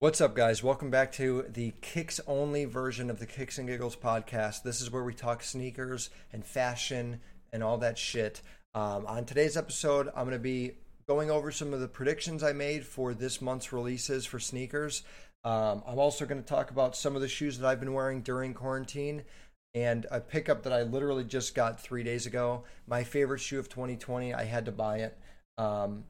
[0.00, 0.62] What's up, guys?
[0.62, 4.62] Welcome back to the Kicks only version of the Kicks and Giggles podcast.
[4.62, 7.20] This is where we talk sneakers and fashion
[7.52, 8.40] and all that shit.
[8.76, 10.74] Um, on today's episode, I'm going to be
[11.08, 15.02] going over some of the predictions I made for this month's releases for sneakers.
[15.42, 18.22] Um, I'm also going to talk about some of the shoes that I've been wearing
[18.22, 19.24] during quarantine
[19.74, 22.62] and a pickup that I literally just got three days ago.
[22.86, 24.32] My favorite shoe of 2020.
[24.32, 25.18] I had to buy it.
[25.58, 26.04] Um,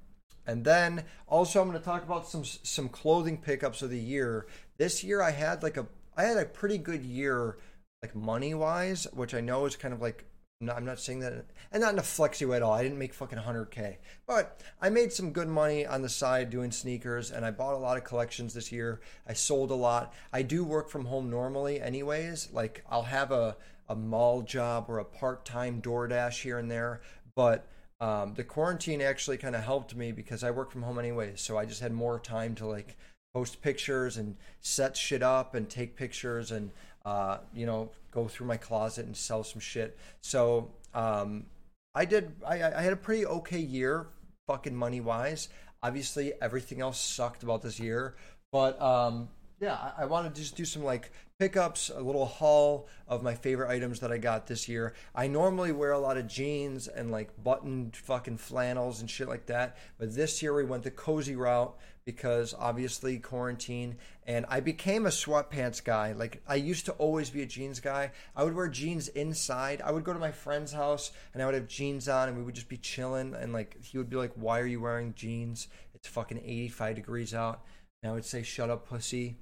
[0.48, 4.46] and then also I'm going to talk about some some clothing pickups of the year.
[4.78, 7.58] This year I had like a I had a pretty good year
[8.02, 10.24] like money wise, which I know is kind of like
[10.60, 12.72] I'm not saying that, and not in a flexy way at all.
[12.72, 16.72] I didn't make fucking 100k, but I made some good money on the side doing
[16.72, 19.00] sneakers, and I bought a lot of collections this year.
[19.24, 20.14] I sold a lot.
[20.32, 22.48] I do work from home normally, anyways.
[22.52, 23.56] Like I'll have a
[23.88, 27.02] a mall job or a part time DoorDash here and there,
[27.36, 27.68] but
[28.00, 31.58] um, the quarantine actually kind of helped me because I work from home anyway, so
[31.58, 32.96] I just had more time to like
[33.34, 36.70] post pictures and set shit up and take pictures and
[37.04, 39.98] uh, you know go through my closet and sell some shit.
[40.20, 41.46] So um,
[41.94, 42.32] I did.
[42.46, 44.06] I, I had a pretty okay year,
[44.46, 45.48] fucking money wise.
[45.82, 48.14] Obviously, everything else sucked about this year,
[48.52, 49.28] but um,
[49.60, 53.70] yeah, I, I to just do some like pickups, a little haul of my favorite
[53.70, 54.94] items that I got this year.
[55.14, 59.46] I normally wear a lot of jeans and like buttoned fucking flannels and shit like
[59.46, 65.06] that, but this year we went the cozy route because obviously quarantine and I became
[65.06, 66.10] a sweatpants guy.
[66.10, 68.10] Like I used to always be a jeans guy.
[68.34, 69.80] I would wear jeans inside.
[69.84, 72.42] I would go to my friend's house and I would have jeans on and we
[72.42, 75.68] would just be chilling and like he would be like, "Why are you wearing jeans?
[75.94, 77.62] It's fucking 85 degrees out."
[78.02, 79.36] And I would say, "Shut up, pussy."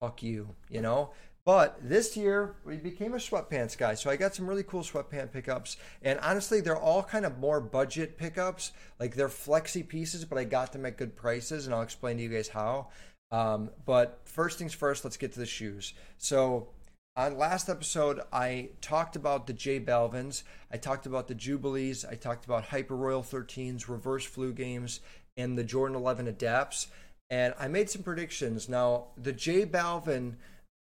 [0.00, 1.12] Fuck you, you know?
[1.44, 3.94] But this year, we became a sweatpants guy.
[3.94, 5.76] So I got some really cool sweatpant pickups.
[6.02, 8.72] And honestly, they're all kind of more budget pickups.
[8.98, 11.66] Like they're flexi pieces, but I got them at good prices.
[11.66, 12.88] And I'll explain to you guys how.
[13.30, 15.92] Um, but first things first, let's get to the shoes.
[16.16, 16.68] So
[17.16, 20.44] on last episode, I talked about the J Balvins.
[20.72, 22.04] I talked about the Jubilees.
[22.04, 25.00] I talked about Hyper Royal 13s, Reverse Flu Games,
[25.36, 26.88] and the Jordan 11 Adapts.
[27.28, 28.68] And I made some predictions.
[28.68, 30.34] Now, the J Balvin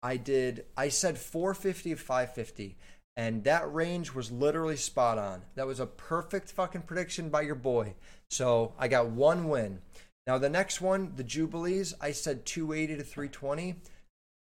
[0.02, 2.76] I did I said 450 to 550
[3.16, 5.42] and that range was literally spot on.
[5.54, 7.94] That was a perfect fucking prediction by your boy.
[8.30, 9.80] So I got one win.
[10.26, 13.76] Now the next one, the Jubilees, I said 280 to 320.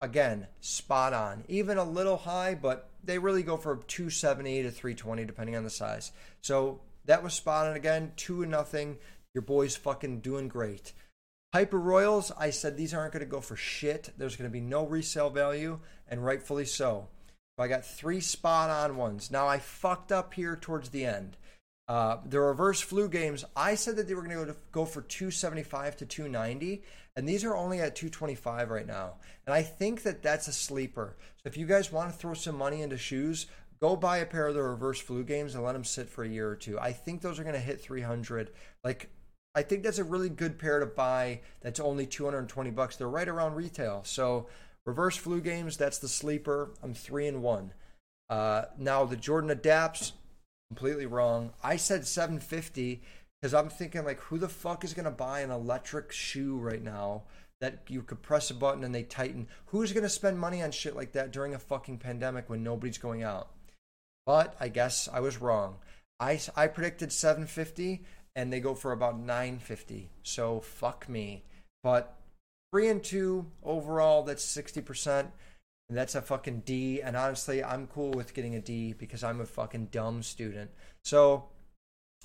[0.01, 1.45] Again, spot on.
[1.49, 5.71] Even a little high, but they really go for 270 to 320 depending on the
[5.71, 6.13] size.
[6.41, 8.13] So that was spot on again.
[8.17, 8.99] Two and nothing.
[9.35, 10.93] Your boy's fucking doing great.
[11.55, 14.11] Hyper Royals, I said these aren't going to go for shit.
[14.19, 15.79] There's going to be no resale value,
[16.09, 17.07] and rightfully so.
[17.57, 19.31] I got three spot on ones.
[19.31, 21.37] Now I fucked up here towards the end.
[21.87, 25.99] Uh, the reverse flu games, I said that they were going to go for 275
[25.99, 26.83] to 290,
[27.15, 29.13] and these are only at 225 right now.
[29.47, 31.17] And I think that that's a sleeper.
[31.37, 33.47] So if you guys want to throw some money into shoes,
[33.81, 36.29] go buy a pair of the reverse flu games and let them sit for a
[36.29, 36.81] year or two.
[36.81, 38.51] I think those are going to hit 300.
[38.83, 39.09] Like
[39.55, 41.41] I think that's a really good pair to buy.
[41.61, 42.97] That's only 220 bucks.
[42.97, 44.03] They're right around retail.
[44.05, 44.49] So
[44.85, 46.71] reverse flu games, that's the sleeper.
[46.83, 47.73] I'm three and one.
[48.29, 50.13] Uh, now the Jordan adapts,
[50.71, 51.53] completely wrong.
[51.63, 53.03] I said 750
[53.41, 57.23] because I'm thinking like, who the fuck is gonna buy an electric shoe right now
[57.61, 59.47] that you could press a button and they tighten?
[59.67, 63.23] Who's gonna spend money on shit like that during a fucking pandemic when nobody's going
[63.23, 63.51] out?
[64.27, 65.77] But I guess I was wrong.
[66.19, 68.05] I, I predicted 750
[68.37, 71.45] and they go for about 950 so fuck me.
[71.83, 72.17] But
[72.73, 75.27] three and two overall that's 60%
[75.89, 77.01] and that's a fucking d.
[77.01, 80.71] And honestly i'm cool with getting a d because i'm a fucking dumb student.
[81.05, 81.45] So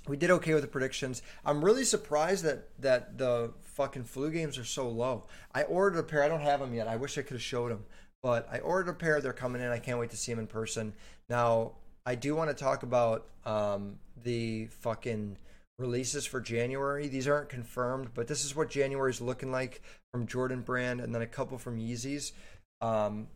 [0.08, 1.22] we did okay with the predictions.
[1.46, 5.28] I'm really surprised that that the fucking flu games are so low.
[5.54, 6.24] I ordered a pair.
[6.24, 6.88] I don't have them yet.
[6.88, 7.86] I wish i could have showed them
[8.22, 9.22] but i ordered a pair.
[9.22, 9.70] They're coming in.
[9.70, 10.94] I can't wait to see them in person.
[11.30, 11.74] Now
[12.06, 15.38] i do want to talk about um, the fucking
[15.80, 17.08] releases for January.
[17.08, 19.82] These aren't confirmed, but this is what January is looking like
[20.12, 22.34] from Jordan Brand and then a couple from Yeezys.
[22.82, 23.28] Um,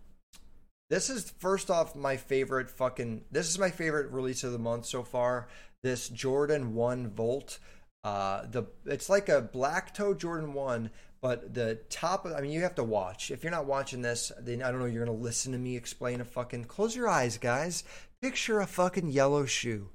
[0.90, 3.26] this is first off my favorite fucking.
[3.32, 5.48] This is my favorite release of the month so far.
[5.82, 7.60] This Jordan One Volt.
[8.04, 10.92] Uh, the it's like a black toe Jordan One,
[11.22, 12.26] but the top.
[12.26, 13.32] I mean, you have to watch.
[13.32, 14.86] If you're not watching this, then I don't know.
[14.86, 16.66] You're gonna listen to me explain a fucking.
[16.66, 17.84] Close your eyes, guys.
[18.22, 19.90] Picture a fucking yellow shoe.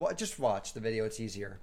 [0.00, 1.04] Well, just watch the video.
[1.04, 1.58] It's easier.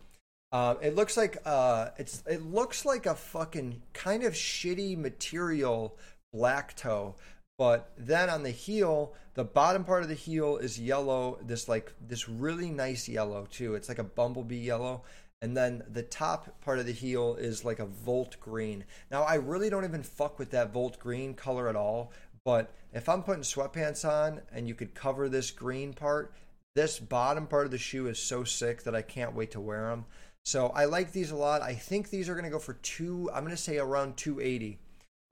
[0.55, 5.97] Uh, it looks like uh, it's it looks like a fucking kind of shitty material
[6.31, 7.13] black toe,
[7.57, 11.37] but then on the heel, the bottom part of the heel is yellow.
[11.41, 13.75] This like this really nice yellow too.
[13.75, 15.03] It's like a bumblebee yellow,
[15.41, 18.85] And then the top part of the heel is like a volt green.
[19.11, 22.13] Now, I really don't even fuck with that volt green color at all.
[22.45, 26.33] But if I'm putting sweatpants on and you could cover this green part,
[26.75, 29.89] this bottom part of the shoe is so sick that I can't wait to wear
[29.89, 30.05] them.
[30.45, 31.63] So I like these a lot.
[31.63, 34.77] I think these are going to go for two, I'm going to say around 280.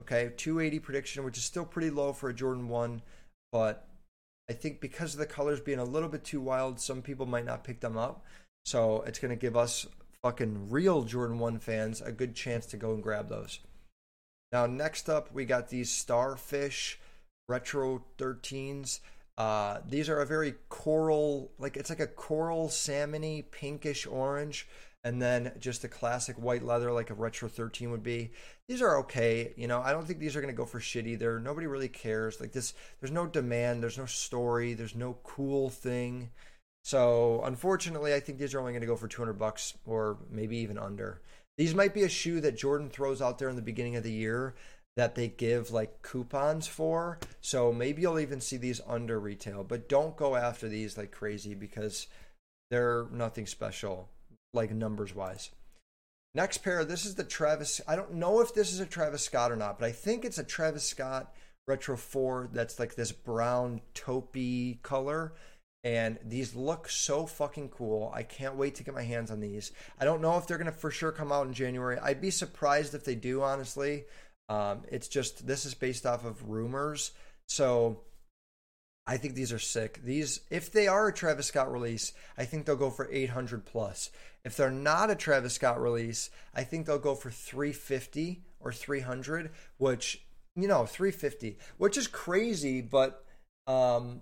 [0.02, 3.00] Okay, 280 prediction, which is still pretty low for a Jordan 1.
[3.52, 3.86] But
[4.50, 7.44] I think because of the colors being a little bit too wild, some people might
[7.44, 8.24] not pick them up.
[8.64, 9.86] So it's going to give us
[10.22, 13.60] fucking real Jordan 1 fans a good chance to go and grab those.
[14.50, 16.98] Now, next up, we got these Starfish
[17.48, 19.00] Retro 13s.
[19.36, 24.66] Uh, these are a very coral, like it's like a coral salmony pinkish orange,
[25.04, 28.32] and then just a classic white leather like a Retro 13 would be.
[28.68, 29.80] These are okay, you know.
[29.80, 31.38] I don't think these are gonna go for shit either.
[31.38, 32.40] Nobody really cares.
[32.40, 36.30] Like this, there's no demand, there's no story, there's no cool thing.
[36.84, 40.58] So unfortunately, I think these are only going to go for 200 bucks or maybe
[40.58, 41.22] even under.
[41.56, 44.12] These might be a shoe that Jordan throws out there in the beginning of the
[44.12, 44.54] year
[44.96, 47.18] that they give like coupons for.
[47.40, 51.54] So maybe you'll even see these under retail, but don't go after these like crazy
[51.54, 52.06] because
[52.70, 54.10] they're nothing special
[54.54, 55.50] like numbers wise.
[56.34, 57.80] Next pair, this is the Travis.
[57.86, 60.38] I don't know if this is a Travis Scott or not, but I think it's
[60.38, 61.32] a Travis Scott
[61.66, 65.32] Retro 4 that's like this brown taupey color
[65.84, 68.10] and these look so fucking cool.
[68.14, 69.70] I can't wait to get my hands on these.
[70.00, 71.98] I don't know if they're going to for sure come out in January.
[72.02, 74.04] I'd be surprised if they do, honestly.
[74.48, 77.12] Um, it's just, this is based off of rumors.
[77.48, 78.00] So
[79.06, 80.00] I think these are sick.
[80.02, 84.10] These, if they are a Travis Scott release, I think they'll go for 800 plus.
[84.44, 89.50] If they're not a Travis Scott release, I think they'll go for 350 or 300,
[89.78, 90.24] which,
[90.54, 93.24] you know, 350, which is crazy, but
[93.66, 94.20] um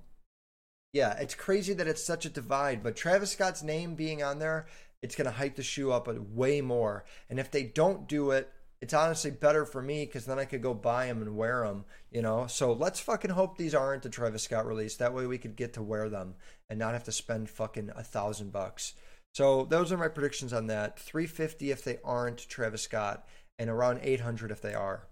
[0.93, 4.67] yeah, it's crazy that it's such a divide, but Travis Scott's name being on there,
[5.01, 7.05] it's going to hype the shoe up way more.
[7.31, 8.53] And if they don't do it,
[8.83, 11.85] it's honestly better for me because then I could go buy them and wear them,
[12.11, 12.47] you know?
[12.47, 14.97] So let's fucking hope these aren't a Travis Scott release.
[14.97, 16.35] That way we could get to wear them
[16.69, 18.95] and not have to spend fucking a thousand bucks.
[19.35, 20.99] So those are my predictions on that.
[20.99, 23.27] 350 if they aren't Travis Scott,
[23.59, 25.09] and around 800 if they are.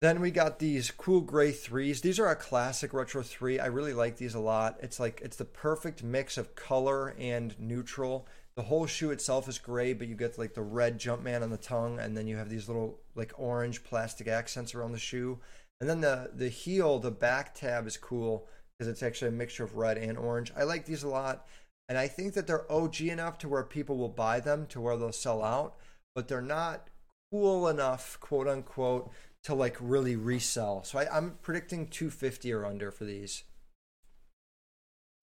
[0.00, 2.00] Then we got these cool gray threes.
[2.00, 3.58] These are a classic retro three.
[3.58, 4.78] I really like these a lot.
[4.80, 8.26] It's like it's the perfect mix of color and neutral.
[8.56, 11.58] The whole shoe itself is gray, but you get like the red Jumpman on the
[11.58, 15.38] tongue, and then you have these little like orange plastic accents around the shoe.
[15.82, 18.48] And then the the heel, the back tab is cool
[18.78, 20.50] because it's actually a mixture of red and orange.
[20.56, 21.46] I like these a lot,
[21.90, 24.96] and I think that they're OG enough to where people will buy them to where
[24.96, 25.74] they'll sell out,
[26.14, 26.88] but they're not
[27.32, 29.10] cool enough, quote unquote,
[29.42, 30.84] to like really resell.
[30.84, 33.42] So I, I'm predicting 250 or under for these.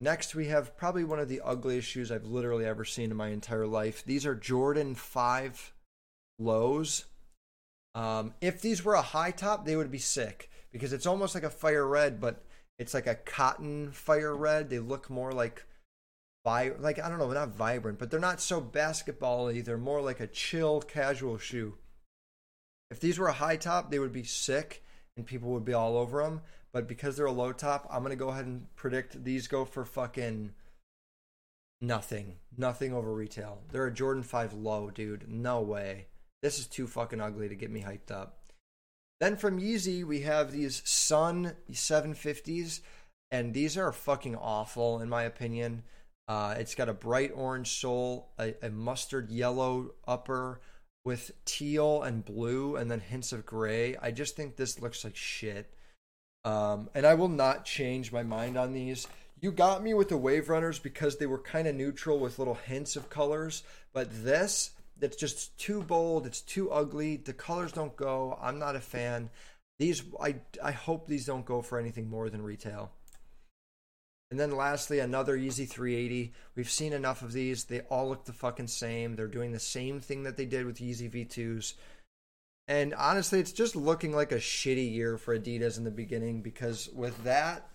[0.01, 3.29] Next, we have probably one of the ugliest shoes I've literally ever seen in my
[3.29, 4.03] entire life.
[4.05, 5.73] These are Jordan 5
[6.37, 7.05] lows.
[7.95, 11.45] Um, if these were a high top, they would be sick because it's almost like
[11.45, 12.43] a fire red, but
[12.77, 14.69] it's like a cotton fire red.
[14.69, 15.63] They look more like
[16.47, 19.59] vi- like I don't know, not vibrant, but they're not so basketball-y.
[19.59, 21.73] They're more like a chill, casual shoe.
[22.89, 24.81] If these were a high top, they would be sick
[25.17, 26.41] and people would be all over them.
[26.71, 29.83] But because they're a low top, I'm gonna go ahead and predict these go for
[29.83, 30.53] fucking
[31.81, 33.63] nothing, nothing over retail.
[33.71, 35.29] They're a Jordan Five low, dude.
[35.29, 36.07] No way.
[36.41, 38.37] This is too fucking ugly to get me hyped up.
[39.19, 42.79] Then from Yeezy, we have these Sun 750s,
[43.31, 45.83] and these are fucking awful in my opinion.
[46.27, 50.59] Uh, it's got a bright orange sole, a, a mustard yellow upper,
[51.05, 53.95] with teal and blue and then hints of gray.
[53.95, 55.73] I just think this looks like shit.
[56.43, 59.07] Um, and I will not change my mind on these.
[59.39, 62.55] You got me with the Wave Runners because they were kind of neutral with little
[62.55, 66.25] hints of colors, but this, it's just too bold.
[66.25, 67.17] It's too ugly.
[67.17, 68.37] The colors don't go.
[68.41, 69.29] I'm not a fan.
[69.79, 72.91] These, I, I hope these don't go for anything more than retail.
[74.29, 76.33] And then lastly, another Yeezy 380.
[76.55, 77.65] We've seen enough of these.
[77.65, 79.15] They all look the fucking same.
[79.15, 81.73] They're doing the same thing that they did with Yeezy V2s.
[82.67, 86.89] And honestly, it's just looking like a shitty year for Adidas in the beginning because
[86.89, 87.69] with that,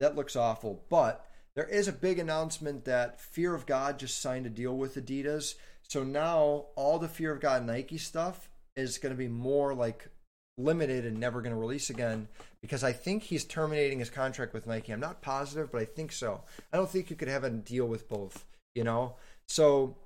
[0.00, 0.82] that looks awful.
[0.88, 4.94] But there is a big announcement that Fear of God just signed a deal with
[4.94, 5.56] Adidas.
[5.82, 10.08] So now all the Fear of God Nike stuff is going to be more like
[10.58, 12.28] limited and never going to release again
[12.60, 14.92] because I think he's terminating his contract with Nike.
[14.92, 16.42] I'm not positive, but I think so.
[16.72, 19.14] I don't think you could have a deal with both, you know?
[19.46, 19.96] So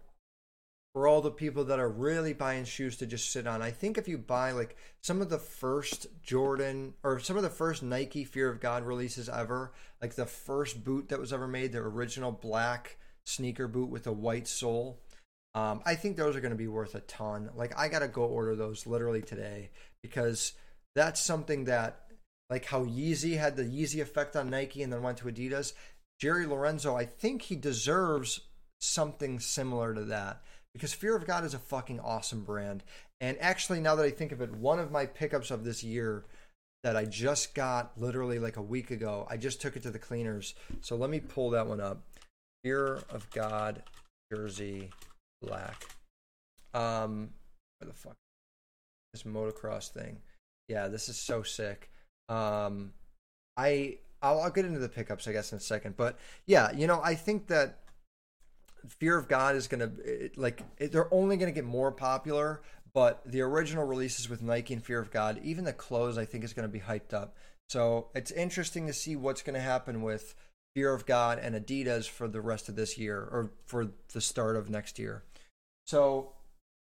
[0.94, 3.96] for all the people that are really buying shoes to just sit on, I think
[3.96, 8.24] if you buy like some of the first Jordan or some of the first Nike
[8.24, 12.30] Fear of God releases ever, like the first boot that was ever made, the original
[12.30, 15.00] black sneaker boot with a white sole,
[15.54, 17.50] Um, I think those are going to be worth a ton.
[17.54, 19.70] Like I got to go order those literally today
[20.02, 20.52] because
[20.94, 22.02] that's something that
[22.50, 25.72] like how Yeezy had the Yeezy effect on Nike and then went to Adidas.
[26.20, 28.40] Jerry Lorenzo, I think he deserves
[28.80, 30.42] something similar to that
[30.74, 32.82] because Fear of God is a fucking awesome brand.
[33.20, 36.24] And actually, now that I think of it, one of my pickups of this year
[36.82, 39.98] that I just got literally like a week ago, I just took it to the
[39.98, 40.54] cleaners.
[40.80, 42.02] So let me pull that one up.
[42.64, 43.82] Fear of God
[44.32, 44.90] jersey
[45.40, 45.84] black.
[46.74, 47.30] Um,
[47.78, 48.16] where the fuck?
[49.12, 50.18] This motocross thing.
[50.68, 51.90] Yeah, this is so sick.
[52.28, 52.92] Um,
[53.56, 56.86] I I'll, I'll get into the pickups I guess in a second, but yeah, you
[56.86, 57.78] know I think that
[58.88, 59.92] Fear of God is gonna
[60.36, 62.62] like they're only gonna get more popular,
[62.94, 66.42] but the original releases with Nike and Fear of God, even the clothes, I think
[66.42, 67.36] is gonna be hyped up.
[67.68, 70.34] So it's interesting to see what's gonna happen with
[70.74, 74.56] Fear of God and Adidas for the rest of this year or for the start
[74.56, 75.22] of next year.
[75.86, 76.32] So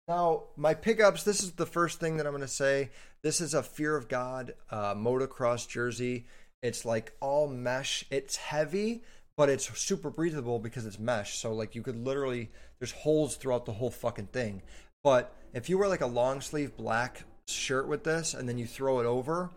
[0.08, 1.22] now my pickups.
[1.22, 2.90] This is the first thing that I'm going to say.
[3.22, 6.26] This is a Fear of God uh, motocross jersey.
[6.62, 8.04] It's like all mesh.
[8.10, 9.02] It's heavy,
[9.36, 11.38] but it's super breathable because it's mesh.
[11.38, 14.62] So like you could literally there's holes throughout the whole fucking thing.
[15.02, 18.66] But if you wear like a long sleeve black shirt with this and then you
[18.66, 19.50] throw it over,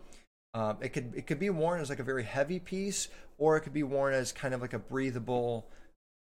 [0.54, 3.60] um, it could it could be worn as like a very heavy piece, or it
[3.60, 5.66] could be worn as kind of like a breathable,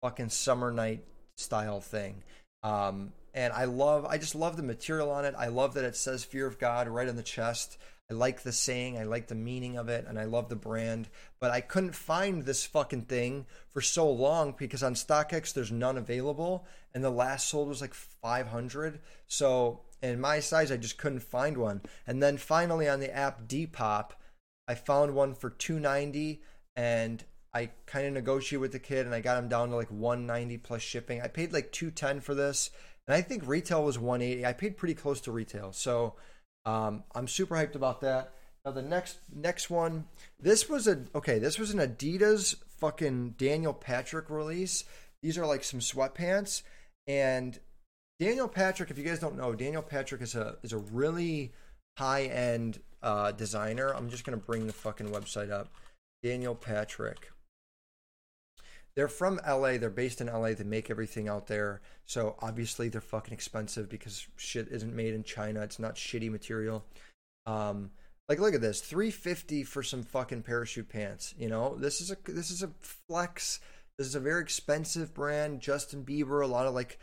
[0.02, 1.04] fucking summer night
[1.36, 2.22] style thing.
[2.62, 5.34] Um, and I love, I just love the material on it.
[5.38, 7.78] I love that it says "Fear of God" right on the chest.
[8.10, 11.08] I like the saying, I like the meaning of it, and I love the brand.
[11.40, 13.44] But I couldn't find this fucking thing
[13.74, 17.92] for so long because on StockX there's none available, and the last sold was like
[17.92, 19.00] 500.
[19.26, 21.82] So in my size, I just couldn't find one.
[22.06, 24.12] And then finally on the app Depop,
[24.66, 26.40] I found one for 290,
[26.76, 29.90] and I kind of negotiated with the kid, and I got him down to like
[29.90, 31.20] 190 plus shipping.
[31.20, 32.70] I paid like 210 for this,
[33.08, 34.44] and I think retail was 180.
[34.44, 36.14] I paid pretty close to retail, so
[36.66, 38.34] um, I'm super hyped about that.
[38.64, 40.04] Now the next next one,
[40.38, 41.38] this was a okay.
[41.38, 44.84] This was an Adidas fucking Daniel Patrick release.
[45.22, 46.62] These are like some sweatpants,
[47.06, 47.58] and
[48.20, 48.90] Daniel Patrick.
[48.90, 51.52] If you guys don't know, Daniel Patrick is a is a really
[51.96, 53.94] high end uh, designer.
[53.94, 55.72] I'm just gonna bring the fucking website up.
[56.22, 57.30] Daniel Patrick.
[58.98, 59.78] They're from LA.
[59.78, 60.54] They're based in LA.
[60.54, 61.82] They make everything out there.
[62.04, 65.60] So obviously they're fucking expensive because shit isn't made in China.
[65.60, 66.84] It's not shitty material.
[67.46, 67.92] Um,
[68.28, 71.32] like look at this, three fifty for some fucking parachute pants.
[71.38, 73.60] You know, this is a this is a flex.
[73.98, 75.60] This is a very expensive brand.
[75.60, 76.98] Justin Bieber, a lot of like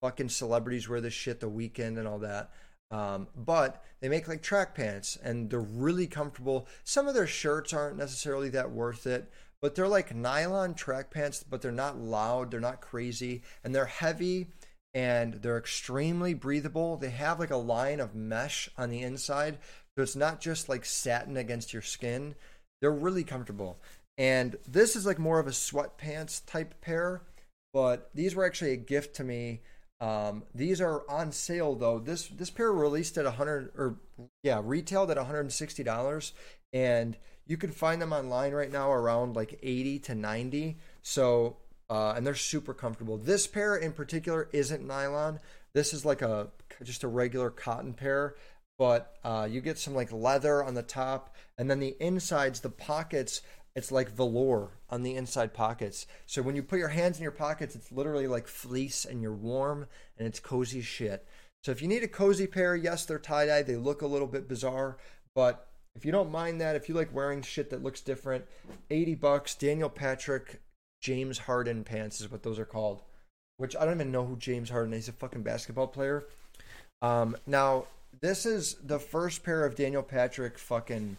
[0.00, 1.40] fucking celebrities wear this shit.
[1.40, 2.52] The Weeknd and all that.
[2.92, 6.68] Um, but they make like track pants and they're really comfortable.
[6.84, 9.28] Some of their shirts aren't necessarily that worth it
[9.62, 13.86] but they're like nylon track pants, but they're not loud, they're not crazy, and they're
[13.86, 14.48] heavy
[14.92, 16.96] and they're extremely breathable.
[16.96, 19.58] They have like a line of mesh on the inside,
[19.96, 22.34] so it's not just like satin against your skin.
[22.80, 23.78] They're really comfortable.
[24.18, 27.22] And this is like more of a sweatpants type pair,
[27.72, 29.62] but these were actually a gift to me.
[30.02, 32.00] Um, these are on sale though.
[32.00, 34.00] This this pair released at 100 or
[34.42, 36.32] yeah, retailed at $160
[36.72, 37.16] and
[37.46, 40.76] you can find them online right now around like 80 to 90.
[41.02, 43.16] So, uh, and they're super comfortable.
[43.16, 45.38] This pair in particular isn't nylon.
[45.72, 46.48] This is like a
[46.82, 48.34] just a regular cotton pair,
[48.78, 52.70] but uh, you get some like leather on the top, and then the insides, the
[52.70, 53.40] pockets,
[53.74, 56.06] it's like velour on the inside pockets.
[56.26, 59.32] So when you put your hands in your pockets, it's literally like fleece, and you're
[59.32, 59.86] warm
[60.18, 61.26] and it's cozy shit.
[61.64, 63.62] So if you need a cozy pair, yes, they're tie dye.
[63.62, 64.98] They look a little bit bizarre,
[65.34, 68.44] but if you don't mind that, if you like wearing shit that looks different,
[68.90, 70.60] 80 bucks, Daniel Patrick,
[71.00, 73.02] James Harden pants is what those are called.
[73.58, 75.06] Which I don't even know who James Harden is.
[75.06, 76.24] He's a fucking basketball player.
[77.02, 77.86] Um, now,
[78.20, 81.16] this is the first pair of Daniel Patrick fucking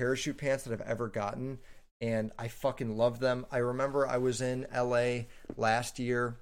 [0.00, 1.58] parachute pants that I've ever gotten.
[2.00, 3.44] And I fucking love them.
[3.52, 5.24] I remember I was in LA
[5.58, 6.36] last year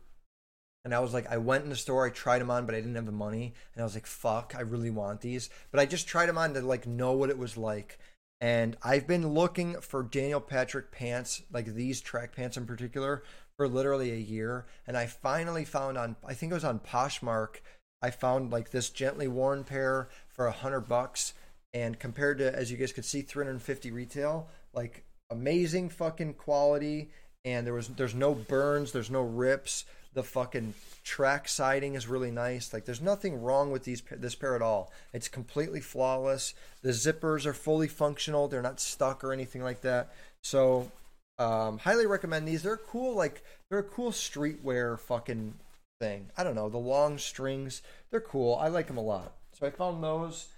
[0.84, 2.78] and I was like, I went in the store, I tried them on, but I
[2.78, 3.54] didn't have the money.
[3.74, 5.50] And I was like, fuck, I really want these.
[5.72, 7.98] But I just tried them on to like know what it was like.
[8.40, 13.24] And I've been looking for Daniel Patrick pants, like these track pants in particular,
[13.56, 14.66] for literally a year.
[14.86, 17.56] And I finally found on, I think it was on Poshmark,
[18.00, 21.34] I found like this gently worn pair for a hundred bucks.
[21.78, 27.10] And compared to, as you guys could see, 350 retail, like amazing fucking quality.
[27.44, 32.30] And there was, there's no burns, there's no rips the fucking track siding is really
[32.30, 32.72] nice.
[32.72, 34.90] Like there's nothing wrong with these this pair at all.
[35.12, 36.54] It's completely flawless.
[36.82, 38.48] The zippers are fully functional.
[38.48, 40.12] They're not stuck or anything like that.
[40.42, 40.90] So
[41.38, 42.62] um, highly recommend these.
[42.62, 43.14] They're cool.
[43.14, 45.54] Like they're a cool streetwear fucking
[46.00, 46.30] thing.
[46.36, 46.68] I don't know.
[46.68, 48.56] The long strings, they're cool.
[48.56, 49.34] I like them a lot.
[49.52, 50.48] So I found those.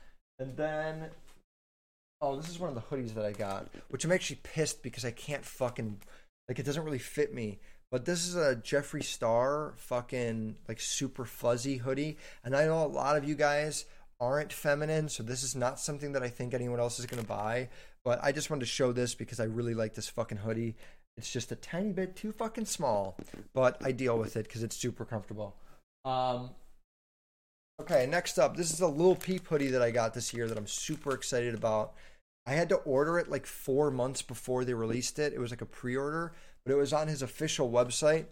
[0.40, 1.11] And then,
[2.23, 5.04] oh, this is one of the hoodies that I got, which I'm actually pissed because
[5.04, 5.99] I can't fucking,
[6.49, 7.59] like, it doesn't really fit me.
[7.90, 12.16] But this is a Jeffree Star fucking, like, super fuzzy hoodie.
[12.42, 13.85] And I know a lot of you guys
[14.18, 17.68] aren't feminine, so this is not something that I think anyone else is to buy.
[18.02, 20.75] But I just wanted to show this because I really like this fucking hoodie.
[21.18, 23.18] It's just a tiny bit too fucking small,
[23.52, 25.54] but I deal with it because it's super comfortable.
[26.06, 26.50] Um,
[27.80, 30.58] okay, next up, this is a Lil Peep hoodie that I got this year that
[30.58, 31.94] I'm super excited about.
[32.46, 35.32] I had to order it like four months before they released it.
[35.32, 36.32] It was like a pre-order,
[36.64, 38.26] but it was on his official website.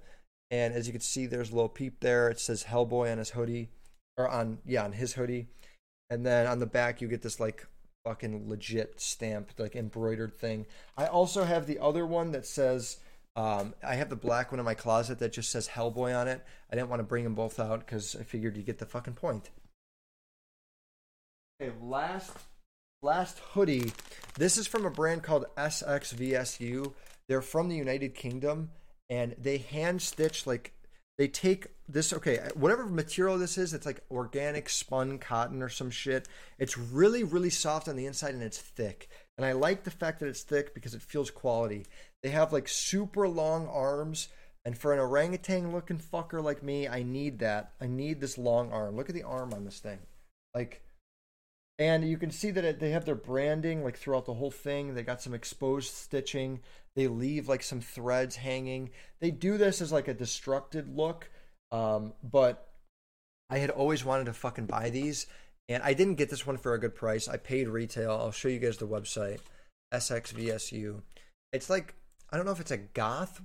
[0.50, 2.28] And as you can see, there's a Lil Peep there.
[2.28, 3.70] It says Hellboy on his hoodie,
[4.16, 5.48] or on yeah, on his hoodie.
[6.10, 7.66] And then on the back, you get this like
[8.04, 10.66] fucking legit stamped, like embroidered thing.
[10.96, 12.98] I also have the other one that says,
[13.38, 16.44] um, I have the black one in my closet that just says Hellboy on it.
[16.72, 19.14] I didn't want to bring them both out because I figured you get the fucking
[19.14, 19.50] point.
[21.62, 22.32] Okay, last
[23.00, 23.92] last hoodie.
[24.36, 26.92] This is from a brand called SXVSU.
[27.28, 28.70] They're from the United Kingdom
[29.08, 30.72] and they hand stitch like
[31.16, 35.90] they take this okay whatever material this is it's like organic spun cotton or some
[35.90, 36.28] shit
[36.58, 40.20] it's really really soft on the inside and it's thick and i like the fact
[40.20, 41.86] that it's thick because it feels quality.
[42.22, 44.28] They have like super long arms
[44.64, 47.72] and for an orangutan looking fucker like me i need that.
[47.80, 48.96] I need this long arm.
[48.96, 50.00] Look at the arm on this thing.
[50.54, 50.82] Like
[51.78, 54.94] and you can see that it, they have their branding like throughout the whole thing.
[54.94, 56.60] They got some exposed stitching.
[56.96, 58.90] They leave like some threads hanging.
[59.20, 61.30] They do this as like a destructed look,
[61.70, 62.68] um, but
[63.48, 65.26] I had always wanted to fucking buy these,
[65.68, 67.28] and I didn't get this one for a good price.
[67.28, 68.12] I paid retail.
[68.12, 69.40] I'll show you guys the website,
[69.92, 71.02] SXVSU.
[71.52, 71.94] It's like
[72.30, 73.40] I don't know if it's a goth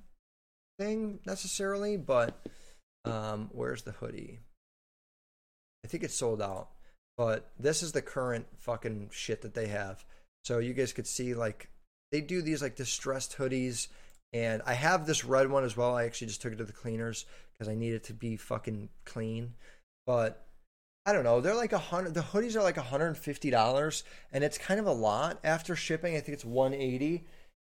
[0.79, 2.39] thing necessarily, but
[3.05, 4.39] um, where's the hoodie?
[5.83, 6.69] I think it's sold out.
[7.17, 10.03] But this is the current fucking shit that they have.
[10.43, 11.69] So you guys could see like
[12.11, 13.87] they do these like distressed hoodies
[14.33, 15.95] and I have this red one as well.
[15.95, 18.89] I actually just took it to the cleaners because I need it to be fucking
[19.05, 19.53] clean.
[20.07, 20.45] But
[21.05, 21.41] I don't know.
[21.41, 22.13] They're like a hundred.
[22.13, 25.75] The hoodies are like hundred and fifty dollars, and it's kind of a lot after
[25.75, 26.15] shipping.
[26.15, 27.25] I think it's one eighty.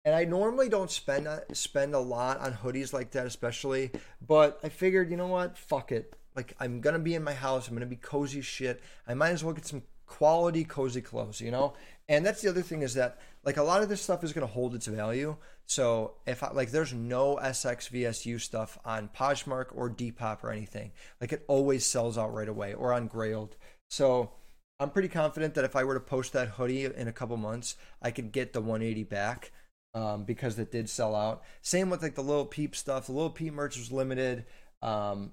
[0.03, 3.91] And I normally don't spend uh, spend a lot on hoodies like that, especially.
[4.25, 5.57] But I figured, you know what?
[5.57, 6.15] Fuck it.
[6.35, 7.67] Like I'm gonna be in my house.
[7.67, 8.81] I'm gonna be cozy shit.
[9.07, 11.73] I might as well get some quality cozy clothes, you know?
[12.11, 14.45] And that's the other thing is that like a lot of this stuff is going
[14.45, 15.37] to hold its value.
[15.65, 20.91] So if I, like there's no SXVSU stuff on Poshmark or Depop or anything.
[21.21, 23.51] Like it always sells out right away or on Grailed.
[23.89, 24.31] So
[24.77, 27.77] I'm pretty confident that if I were to post that hoodie in a couple months,
[28.01, 29.53] I could get the 180 back
[29.93, 31.43] um, because it did sell out.
[31.61, 33.05] Same with like the Lil Peep stuff.
[33.05, 34.43] The Lil Peep merch was limited.
[34.81, 35.31] Um,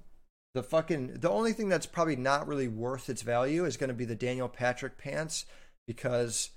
[0.55, 3.95] the fucking the only thing that's probably not really worth its value is going to
[3.95, 5.45] be the Daniel Patrick pants
[5.89, 6.51] because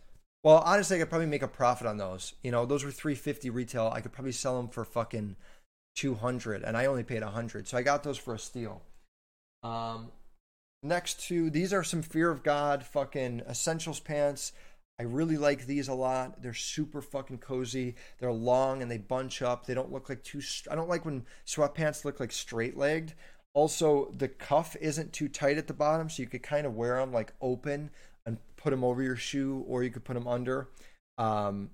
[0.43, 2.33] well honestly I could probably make a profit on those.
[2.43, 3.91] You know, those were 350 retail.
[3.93, 5.35] I could probably sell them for fucking
[5.95, 7.67] 200 and I only paid 100.
[7.67, 8.81] So I got those for a steal.
[9.63, 10.11] Um
[10.83, 14.53] next to these are some fear of god fucking essentials pants.
[14.99, 16.43] I really like these a lot.
[16.43, 17.95] They're super fucking cozy.
[18.19, 19.65] They're long and they bunch up.
[19.65, 20.41] They don't look like too.
[20.69, 23.15] I don't like when sweatpants look like straight legged.
[23.53, 26.97] Also, the cuff isn't too tight at the bottom, so you could kind of wear
[26.97, 27.89] them like open
[28.25, 30.69] and put them over your shoe, or you could put them under.
[31.17, 31.71] Um,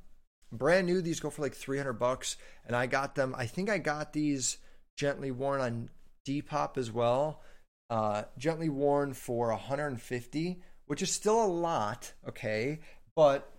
[0.52, 3.36] brand new, these go for like 300 bucks, and I got them.
[3.38, 4.58] I think I got these
[4.98, 5.90] gently worn on
[6.28, 7.42] Depop as well.
[7.90, 12.80] Uh, gently worn for 150, which is still a lot, okay,
[13.16, 13.50] but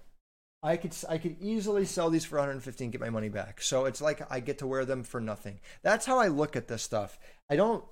[0.62, 3.62] I could I could easily sell these for 150 and get my money back.
[3.62, 5.60] So it's like I get to wear them for nothing.
[5.82, 7.18] That's how I look at this stuff.
[7.48, 7.84] I don't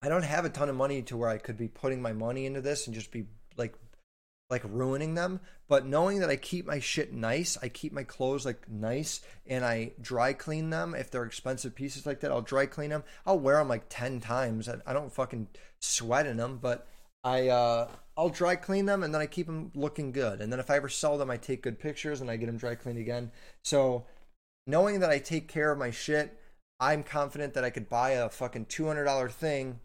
[0.00, 2.46] I don't have a ton of money to where I could be putting my money
[2.46, 3.74] into this and just be like
[4.52, 8.46] like ruining them, but knowing that I keep my shit nice, I keep my clothes
[8.46, 12.66] like nice and I dry clean them if they're expensive pieces like that, I'll dry
[12.66, 13.02] clean them.
[13.26, 14.68] I'll wear them like 10 times.
[14.68, 15.48] I don't fucking
[15.80, 16.86] sweat in them, but
[17.24, 20.40] I uh I'll dry clean them and then I keep them looking good.
[20.40, 22.58] And then if I ever sell them, I take good pictures and I get them
[22.58, 23.32] dry cleaned again.
[23.64, 24.04] So
[24.66, 26.38] knowing that I take care of my shit,
[26.78, 29.80] I'm confident that I could buy a fucking $200 thing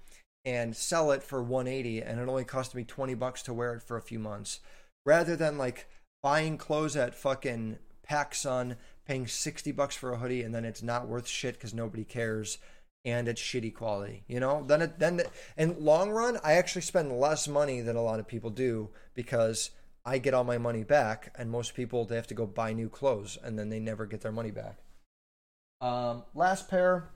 [0.47, 3.83] and sell it for 180 and it only cost me 20 bucks to wear it
[3.83, 4.61] for a few months.
[5.05, 5.89] Rather than like
[6.23, 7.77] buying clothes at fucking
[8.09, 12.05] PacSun paying 60 bucks for a hoodie and then it's not worth shit cuz nobody
[12.05, 12.59] cares
[13.03, 14.63] and it's shitty quality you know?
[14.65, 15.21] Then it then
[15.57, 19.71] in long run I actually spend less money than a lot of people do because
[20.05, 22.87] I get all my money back and most people they have to go buy new
[22.87, 24.77] clothes and then they never get their money back.
[25.81, 27.09] Um last pair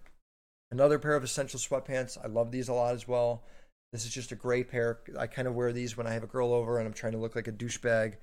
[0.71, 2.17] Another pair of essential sweatpants.
[2.23, 3.43] I love these a lot as well.
[3.91, 4.99] This is just a gray pair.
[5.19, 7.17] I kind of wear these when I have a girl over and I'm trying to
[7.17, 8.15] look like a douchebag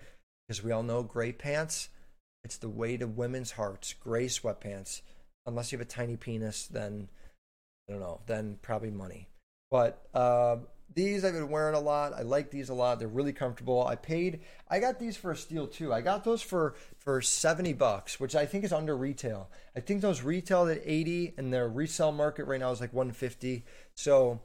[0.46, 1.90] because we all know gray pants.
[2.44, 3.92] It's the way to women's hearts.
[3.92, 5.02] Gray sweatpants.
[5.44, 7.08] Unless you have a tiny penis, then
[7.88, 8.20] I don't know.
[8.26, 9.28] Then probably money.
[9.70, 10.56] But uh,
[10.94, 12.12] these I've been wearing a lot.
[12.14, 12.98] I like these a lot.
[12.98, 13.86] They're really comfortable.
[13.86, 14.40] I paid.
[14.68, 15.92] I got these for a steal too.
[15.92, 19.50] I got those for for seventy bucks, which I think is under retail.
[19.76, 23.12] I think those retailed at eighty, and their resale market right now is like one
[23.12, 23.64] fifty.
[23.94, 24.40] So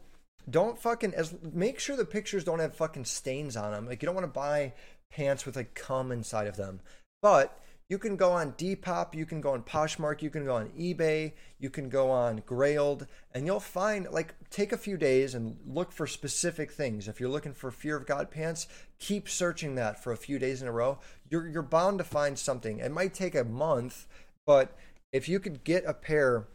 [0.49, 3.88] don't fucking as make sure the pictures don't have fucking stains on them.
[3.88, 4.73] Like you don't want to buy
[5.12, 6.82] pants with like cum inside of them.
[7.21, 7.58] But
[7.89, 11.34] you can go on Depop, you can go on Poshmark, you can go on eBay,
[11.60, 15.91] you can go on Grailed, and you'll find like take a few days and look
[15.91, 17.08] for specific things.
[17.08, 18.67] If you're looking for Fear of God pants,
[19.00, 21.00] keep searching that for a few days in a row.
[21.30, 22.80] You're you're bound to find something.
[22.80, 24.08] It might take a month,
[24.46, 24.76] but
[25.12, 26.48] if you could get a pair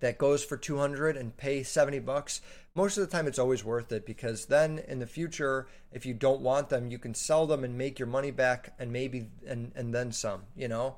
[0.00, 2.40] that goes for 200 and pay 70 bucks
[2.76, 6.12] most of the time it's always worth it because then in the future if you
[6.12, 9.72] don't want them you can sell them and make your money back and maybe and
[9.74, 10.96] and then some you know?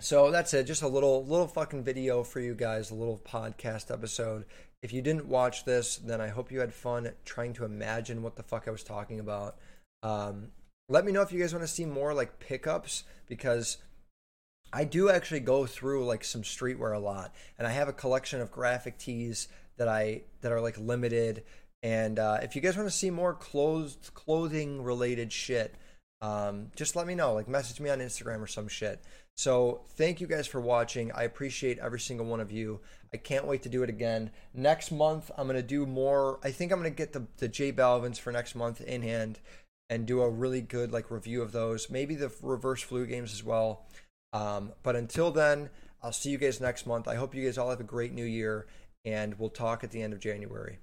[0.00, 0.64] So that's it.
[0.64, 4.44] Just a little little fucking video for you guys a little podcast episode.
[4.82, 8.36] If you didn't watch this then i hope you had fun trying to imagine what
[8.36, 9.56] the fuck i was talking about.
[10.02, 10.48] Um,
[10.88, 13.78] let me know if you guys want to see more like pickups because
[14.72, 18.40] I do actually go through like some streetwear a lot, and I have a collection
[18.40, 21.44] of graphic tees that I that are like limited.
[21.82, 25.74] And uh, if you guys want to see more clothes clothing related shit,
[26.20, 27.34] um, just let me know.
[27.34, 29.02] Like message me on Instagram or some shit.
[29.36, 31.10] So thank you guys for watching.
[31.12, 32.80] I appreciate every single one of you.
[33.12, 34.30] I can't wait to do it again.
[34.54, 36.38] Next month I'm gonna do more.
[36.44, 39.40] I think I'm gonna get the the J Balvin's for next month in hand
[39.90, 41.90] and do a really good like review of those.
[41.90, 43.86] Maybe the reverse flu games as well.
[44.32, 45.70] Um, but until then,
[46.02, 47.06] I'll see you guys next month.
[47.06, 48.66] I hope you guys all have a great new year,
[49.04, 50.78] and we'll talk at the end of January.